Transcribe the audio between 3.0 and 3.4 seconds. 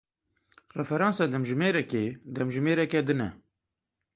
din e.